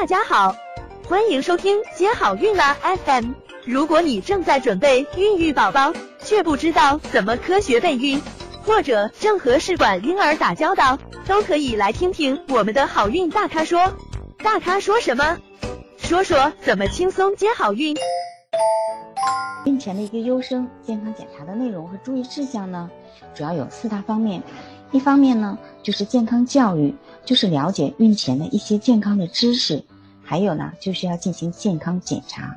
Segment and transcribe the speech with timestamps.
[0.00, 0.54] 大家好，
[1.08, 3.32] 欢迎收听接好运啦 FM。
[3.64, 8.22] 如果你正在准备孕育宝宝，却不知道怎么科学备孕，
[8.64, 13.92] 或者正和试管婴儿打交道，都可以来听听我们的好运大咖说。
[14.38, 15.36] 大咖说什么？
[15.96, 17.96] 说说怎么轻松接好运。
[19.64, 22.88] 孕前的一个优生健康检查的内容和注意事项呢，
[23.34, 24.44] 主要有四大方面。
[24.90, 26.94] 一方面呢，就是健康教育，
[27.24, 29.82] 就是了解孕前的一些健康的知识；
[30.22, 32.56] 还有呢，就是要进行健康检查。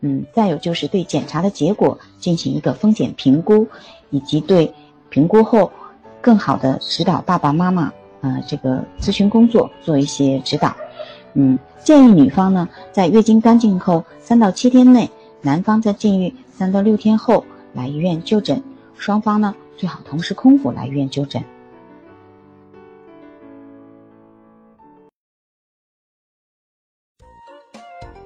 [0.00, 3.66] 嗯，再有就是对检查的结果进行一个风险评估，
[4.10, 4.72] 以及对
[5.08, 5.72] 评估后
[6.20, 10.76] 更好的指导爸爸妈妈，呃，这个咨询工作做一些指导。
[11.34, 18.62] 嗯，建议女方呢，在月经干净后三到七天内，男方在禁欲三到六天后来医院就诊，
[18.96, 21.42] 双方呢最好同时空腹来医院就诊。